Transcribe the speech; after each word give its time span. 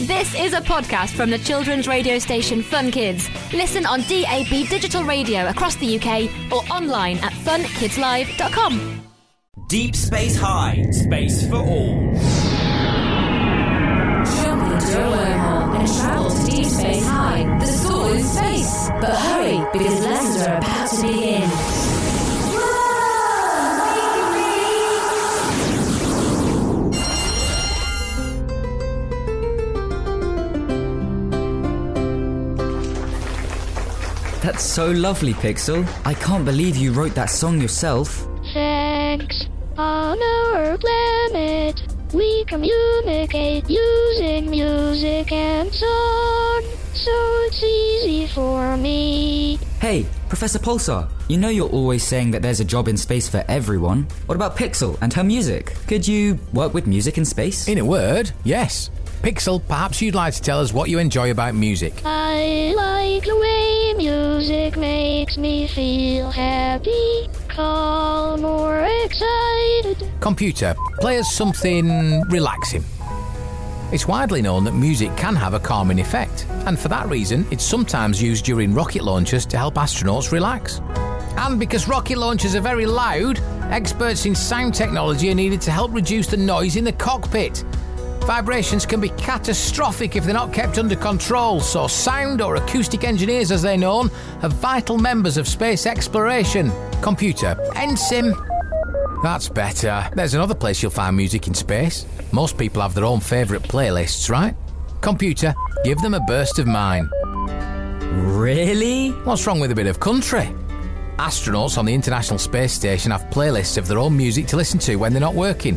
This 0.00 0.34
is 0.34 0.52
a 0.54 0.60
podcast 0.60 1.10
from 1.14 1.30
the 1.30 1.38
children's 1.38 1.86
radio 1.86 2.18
station 2.18 2.62
Fun 2.62 2.90
Kids. 2.90 3.30
Listen 3.52 3.86
on 3.86 4.00
DAB 4.00 4.68
digital 4.68 5.04
radio 5.04 5.48
across 5.48 5.76
the 5.76 5.98
UK 5.98 6.28
or 6.52 6.62
online 6.70 7.18
at 7.18 7.32
funkidslive.com. 7.32 9.00
Deep 9.68 9.94
Space 9.94 10.36
High, 10.36 10.84
space 10.90 11.48
for 11.48 11.56
all. 11.56 12.12
Jump 14.42 14.72
into 14.72 14.98
a 14.98 15.16
wormhole 15.16 15.78
and 15.78 15.88
travel 15.88 16.28
to 16.28 16.50
Deep 16.50 16.66
Space 16.66 17.06
High, 17.06 17.58
the 17.60 17.66
school 17.66 18.06
in 18.06 18.22
space. 18.24 18.90
But 19.00 19.14
hurry, 19.16 19.64
because 19.72 20.00
lessons 20.00 20.46
are 20.48 20.56
about 20.58 20.90
to 20.90 21.02
begin. 21.06 21.83
That's 34.44 34.62
so 34.62 34.90
lovely, 34.90 35.32
Pixel. 35.32 35.88
I 36.04 36.12
can't 36.12 36.44
believe 36.44 36.76
you 36.76 36.92
wrote 36.92 37.14
that 37.14 37.30
song 37.30 37.62
yourself. 37.62 38.28
Thanks. 38.52 39.46
On 39.78 40.22
our 40.22 40.76
planet, 40.76 41.82
we 42.12 42.44
communicate 42.44 43.70
using 43.70 44.50
music 44.50 45.32
and 45.32 45.72
song. 45.72 46.62
So 46.92 47.10
it's 47.46 47.62
easy 47.62 48.26
for 48.26 48.76
me. 48.76 49.58
Hey, 49.80 50.04
Professor 50.28 50.58
Pulsar, 50.58 51.08
you 51.26 51.38
know 51.38 51.48
you're 51.48 51.70
always 51.70 52.06
saying 52.06 52.30
that 52.32 52.42
there's 52.42 52.60
a 52.60 52.66
job 52.66 52.86
in 52.86 52.98
space 52.98 53.26
for 53.26 53.42
everyone. 53.48 54.06
What 54.26 54.34
about 54.34 54.58
Pixel 54.58 54.98
and 55.00 55.10
her 55.14 55.24
music? 55.24 55.74
Could 55.86 56.06
you 56.06 56.38
work 56.52 56.74
with 56.74 56.86
music 56.86 57.16
in 57.16 57.24
space? 57.24 57.66
In 57.66 57.78
a 57.78 57.84
word, 57.84 58.30
yes. 58.44 58.90
Pixel, 59.22 59.66
perhaps 59.66 60.02
you'd 60.02 60.14
like 60.14 60.34
to 60.34 60.42
tell 60.42 60.60
us 60.60 60.70
what 60.70 60.90
you 60.90 60.98
enjoy 60.98 61.30
about 61.30 61.54
music. 61.54 61.94
I 62.04 62.74
like 62.76 63.24
the 63.24 63.38
way 63.38 63.63
music 64.04 64.76
makes 64.76 65.38
me 65.38 65.66
feel 65.66 66.30
happy, 66.30 67.26
calm, 67.48 68.44
or 68.44 68.84
excited. 69.04 70.10
Computer, 70.20 70.74
play 71.00 71.18
us 71.18 71.32
something 71.32 72.20
relaxing. 72.28 72.84
It's 73.92 74.06
widely 74.06 74.42
known 74.42 74.64
that 74.64 74.72
music 74.74 75.16
can 75.16 75.34
have 75.34 75.54
a 75.54 75.58
calming 75.60 76.00
effect, 76.00 76.46
and 76.66 76.78
for 76.78 76.88
that 76.88 77.08
reason, 77.08 77.46
it's 77.50 77.64
sometimes 77.64 78.20
used 78.20 78.44
during 78.44 78.74
rocket 78.74 79.04
launches 79.04 79.46
to 79.46 79.56
help 79.56 79.76
astronauts 79.76 80.32
relax. 80.32 80.82
And 81.38 81.58
because 81.58 81.88
rocket 81.88 82.18
launches 82.18 82.54
are 82.54 82.60
very 82.60 82.84
loud, 82.84 83.40
experts 83.70 84.26
in 84.26 84.34
sound 84.34 84.74
technology 84.74 85.30
are 85.30 85.34
needed 85.34 85.62
to 85.62 85.70
help 85.70 85.94
reduce 85.94 86.26
the 86.26 86.36
noise 86.36 86.76
in 86.76 86.84
the 86.84 86.92
cockpit. 86.92 87.64
Vibrations 88.26 88.86
can 88.86 89.02
be 89.02 89.10
catastrophic 89.10 90.16
if 90.16 90.24
they're 90.24 90.32
not 90.32 90.50
kept 90.50 90.78
under 90.78 90.96
control, 90.96 91.60
so 91.60 91.86
sound 91.86 92.40
or 92.40 92.56
acoustic 92.56 93.04
engineers, 93.04 93.52
as 93.52 93.60
they're 93.60 93.76
known, 93.76 94.10
are 94.42 94.48
vital 94.48 94.96
members 94.96 95.36
of 95.36 95.46
space 95.46 95.84
exploration. 95.84 96.72
Computer, 97.02 97.54
NSIM. 97.74 98.32
That's 99.22 99.50
better. 99.50 100.08
There's 100.14 100.32
another 100.32 100.54
place 100.54 100.82
you'll 100.82 100.90
find 100.90 101.14
music 101.14 101.48
in 101.48 101.54
space. 101.54 102.06
Most 102.32 102.56
people 102.56 102.80
have 102.80 102.94
their 102.94 103.04
own 103.04 103.20
favourite 103.20 103.62
playlists, 103.62 104.30
right? 104.30 104.56
Computer, 105.02 105.54
give 105.84 105.98
them 105.98 106.14
a 106.14 106.20
burst 106.20 106.58
of 106.58 106.66
mine. 106.66 107.10
Really? 108.38 109.10
What's 109.24 109.46
wrong 109.46 109.60
with 109.60 109.70
a 109.70 109.74
bit 109.74 109.86
of 109.86 110.00
country? 110.00 110.50
Astronauts 111.18 111.76
on 111.76 111.84
the 111.84 111.92
International 111.92 112.38
Space 112.38 112.72
Station 112.72 113.10
have 113.10 113.24
playlists 113.24 113.76
of 113.76 113.86
their 113.86 113.98
own 113.98 114.16
music 114.16 114.46
to 114.46 114.56
listen 114.56 114.78
to 114.80 114.96
when 114.96 115.12
they're 115.12 115.20
not 115.20 115.34
working. 115.34 115.76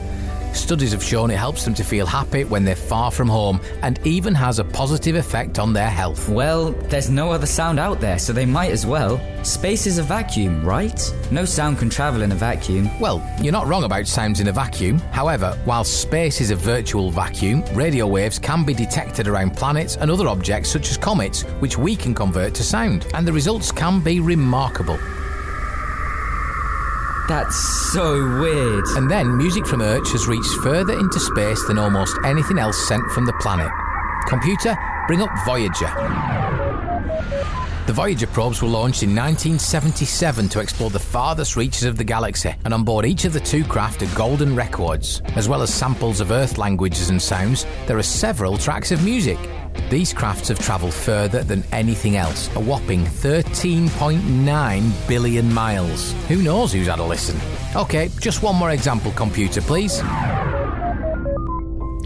Studies 0.53 0.92
have 0.92 1.03
shown 1.03 1.31
it 1.31 1.38
helps 1.38 1.64
them 1.64 1.73
to 1.76 1.84
feel 1.84 2.06
happy 2.06 2.44
when 2.44 2.66
they're 2.66 2.76
far 2.76 3.12
from 3.12 3.30
home 3.30 3.62
and 3.84 4.00
even 4.06 4.34
has 4.36 4.59
a 4.59 4.64
positive 4.64 5.16
effect 5.16 5.59
on 5.59 5.73
their 5.73 5.90
health. 5.90 6.28
Well, 6.30 6.72
there's 6.90 7.09
no 7.09 7.31
other 7.31 7.45
sound 7.45 7.80
out 7.80 8.00
there, 8.00 8.20
so 8.20 8.34
they 8.34 8.45
might 8.45 8.72
as 8.72 8.86
well. 8.86 9.20
Space 9.44 9.88
is 9.88 9.98
a 9.98 10.03
vacuum, 10.03 10.66
right? 10.66 11.00
No 11.31 11.45
sound 11.45 11.78
can 11.78 11.90
travel 11.90 12.22
in 12.22 12.31
a 12.31 12.35
vacuum. 12.35 12.90
Well, 13.00 13.24
you're 13.41 13.53
not 13.53 13.68
wrong 13.68 13.84
about 13.84 14.08
sounds 14.08 14.40
in 14.40 14.47
a 14.47 14.52
vacuum. 14.52 15.00
However, 15.12 15.58
while 15.66 15.84
space 15.84 16.41
is 16.41 16.52
a 16.52 16.56
virtual 16.56 17.12
vacuum, 17.12 17.64
radio 17.74 18.08
waves 18.08 18.40
can 18.40 18.66
be 18.66 18.74
detected 18.74 19.28
around 19.28 19.56
planets 19.56 19.96
and 19.97 20.12
other 20.12 20.28
objects 20.28 20.69
such 20.69 20.90
as 20.90 20.97
comets, 20.97 21.44
which 21.62 21.78
we 21.78 21.96
can 21.96 22.14
convert 22.14 22.53
to 22.56 22.64
sound, 22.64 23.08
and 23.14 23.28
the 23.28 23.34
results 23.34 23.72
can 23.72 24.02
be 24.02 24.19
remarkable. 24.19 25.00
That's 27.28 27.58
so 27.92 28.40
weird. 28.40 28.86
And 28.96 29.12
then 29.12 29.36
music 29.36 29.68
from 29.68 29.82
Earth 29.82 30.10
has 30.14 30.28
reached 30.28 30.54
further 30.64 30.94
into 30.94 31.20
space 31.20 31.62
than 31.68 31.78
almost 31.78 32.18
anything 32.24 32.58
else 32.58 32.88
sent 32.88 33.04
from 33.12 33.26
the 33.26 33.34
planet. 33.34 33.70
Computer, 34.28 34.78
bring 35.08 35.22
up 35.22 35.30
Voyager. 35.46 35.92
The 37.86 37.94
Voyager 37.94 38.28
probes 38.28 38.62
were 38.62 38.68
launched 38.68 39.04
in 39.04 39.10
1977 39.10 40.50
to 40.50 40.60
explore 40.60 40.90
the 40.90 41.00
farthest 41.00 41.56
reaches 41.56 41.84
of 41.84 41.98
the 41.98 42.04
galaxy, 42.04 42.54
and 42.66 42.74
on 42.74 42.84
board 42.84 43.06
each 43.06 43.24
of 43.24 43.32
the 43.32 43.40
two 43.40 43.64
craft 43.64 44.02
are 44.04 44.16
golden 44.16 44.56
records. 44.56 45.22
As 45.36 45.48
well 45.48 45.62
as 45.62 45.74
samples 45.74 46.20
of 46.22 46.32
Earth 46.32 46.58
languages 46.58 47.09
and 47.09 47.22
sounds, 47.22 47.66
there 47.88 47.98
are 47.98 48.04
several 48.04 48.58
tracks 48.58 48.92
of 48.92 49.06
music. 49.06 49.38
These 49.90 50.12
crafts 50.12 50.50
have 50.50 50.59
travelled 50.59 50.94
further 50.94 51.44
than 51.44 51.64
anything 51.72 52.18
else, 52.18 52.53
a 52.56 52.59
whopping 52.59 53.06
13.9 53.06 55.08
billion 55.08 55.53
miles. 55.53 56.12
Who 56.28 56.42
knows 56.42 56.74
who's 56.74 56.88
had 56.88 57.00
a 57.00 57.06
listen? 57.06 57.40
Okay, 57.74 58.09
just 58.20 58.44
one 58.44 58.58
more 58.58 58.72
example, 58.72 59.14
computer, 59.14 59.62
please. 59.62 60.02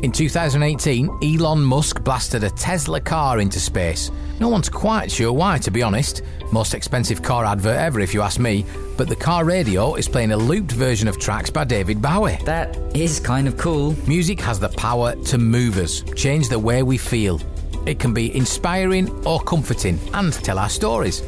In 0.04 0.12
2018, 0.12 1.10
Elon 1.24 1.64
Musk 1.64 2.04
blasted 2.04 2.44
a 2.44 2.52
Tesla 2.52 3.00
car 3.00 3.40
into 3.40 3.60
space. 3.60 4.12
No 4.40 4.50
one's 4.50 4.70
quite 4.70 5.12
sure 5.12 5.32
why, 5.32 5.60
to 5.60 5.70
be 5.70 5.84
honest. 5.84 6.24
Most 6.52 6.74
expensive 6.74 7.22
car 7.22 7.46
advert 7.46 7.78
ever, 7.78 8.00
if 8.00 8.12
you 8.14 8.22
ask 8.22 8.40
me. 8.40 8.66
But 8.98 9.10
the 9.10 9.16
car 9.16 9.46
radio 9.46 9.94
is 9.96 10.08
playing 10.08 10.32
a 10.32 10.38
looped 10.38 10.72
version 10.72 11.08
of 11.08 11.20
tracks 11.20 11.52
by 11.52 11.66
David 11.66 12.02
Bowie. 12.02 12.40
That 12.46 12.76
is 12.96 13.20
kind 13.20 13.48
of 13.48 13.58
cool. 13.58 13.96
Music 14.08 14.40
has 14.42 14.60
the 14.60 14.70
power 14.70 15.16
to 15.26 15.38
move 15.38 15.78
us, 15.78 16.02
change 16.16 16.50
the 16.50 16.60
way 16.60 16.82
we 16.82 16.98
feel. 16.98 17.40
It 17.86 18.00
can 18.00 18.14
be 18.14 18.36
inspiring 18.36 19.10
or 19.26 19.40
comforting 19.40 20.00
and 20.14 20.34
tell 20.34 20.60
our 20.60 20.70
stories. 20.70 21.24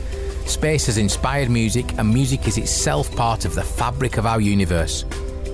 Space 0.45 0.85
has 0.87 0.97
inspired 0.97 1.49
music, 1.49 1.97
and 1.97 2.13
music 2.13 2.47
is 2.47 2.57
itself 2.57 3.13
part 3.15 3.45
of 3.45 3.55
the 3.55 3.63
fabric 3.63 4.17
of 4.17 4.25
our 4.25 4.41
universe. 4.41 5.05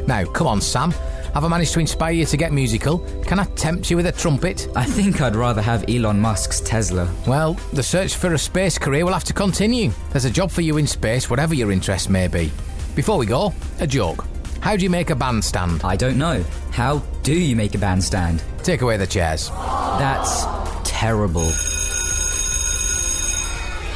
Now, 0.08 0.26
come 0.26 0.48
on, 0.48 0.62
Sam. 0.62 0.92
Have 1.34 1.44
I 1.44 1.48
managed 1.48 1.74
to 1.74 1.80
inspire 1.80 2.12
you 2.12 2.26
to 2.26 2.38
get 2.38 2.52
musical? 2.52 3.00
Can 3.24 3.40
I 3.40 3.44
tempt 3.56 3.92
you 3.92 3.98
with 3.98 4.08
a 4.08 4.12
trumpet? 4.12 4.68
I 4.76 4.84
think 4.84 5.22
I'd 5.22 5.36
rather 5.36 5.62
have 5.62 5.86
Elon 5.88 6.20
Musk's 6.20 6.60
Tesla. 6.60 7.08
Well, 7.28 7.54
the 7.72 7.84
search 7.84 8.16
for 8.16 8.34
a 8.34 8.38
space 8.38 8.80
career 8.80 9.06
will 9.06 9.14
have 9.14 9.24
to 9.26 9.34
continue. 9.34 9.92
There's 10.10 10.26
a 10.26 10.32
job 10.32 10.50
for 10.50 10.62
you 10.62 10.78
in 10.78 10.88
space, 10.88 11.30
whatever 11.30 11.54
your 11.54 11.72
interest 11.72 12.10
may 12.10 12.28
be. 12.28 12.52
Before 12.96 13.20
we 13.20 13.28
go, 13.28 13.54
a 13.80 13.86
joke. 13.86 14.26
How 14.60 14.76
do 14.76 14.84
you 14.84 14.90
make 14.90 15.12
a 15.12 15.16
bandstand? 15.16 15.82
I 15.84 15.96
don't 15.96 16.18
know. 16.18 16.44
How 16.72 16.98
do 17.22 17.34
you 17.34 17.56
make 17.56 17.76
a 17.76 17.78
bandstand? 17.78 18.44
Take 18.64 18.82
away 18.82 18.98
the 18.98 19.08
chairs. 19.08 19.50
That's 19.50 20.59
terrible. 21.00 21.50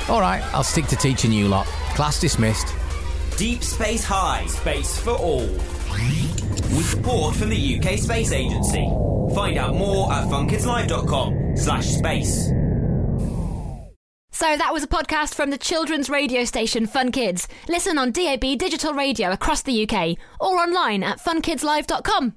All 0.07 0.21
right, 0.21 0.41
I'll 0.53 0.63
stick 0.63 0.85
to 0.85 0.95
teaching 0.95 1.33
you 1.33 1.49
lot. 1.49 1.65
Class 1.95 2.21
dismissed. 2.21 2.73
Deep 3.37 3.61
Space 3.61 4.05
High, 4.05 4.45
space 4.45 4.97
for 4.99 5.11
all. 5.11 5.47
With 6.75 6.89
support 6.89 7.35
from 7.35 7.49
the 7.49 7.77
UK 7.77 7.99
Space 7.99 8.31
Agency. 8.31 8.89
Find 9.35 9.57
out 9.57 9.75
more 9.75 10.13
at 10.13 10.27
funkidslive.com 10.27 11.57
slash 11.57 11.85
space. 11.85 12.47
So 14.31 14.57
that 14.57 14.71
was 14.71 14.83
a 14.83 14.87
podcast 14.87 15.35
from 15.35 15.49
the 15.49 15.57
children's 15.57 16.09
radio 16.09 16.45
station 16.45 16.87
Fun 16.87 17.11
Kids. 17.11 17.49
Listen 17.67 17.97
on 17.97 18.11
DAB 18.11 18.57
digital 18.57 18.93
radio 18.93 19.31
across 19.31 19.61
the 19.61 19.83
UK 19.83 20.17
or 20.39 20.57
online 20.57 21.03
at 21.03 21.19
funkidslive.com. 21.19 22.31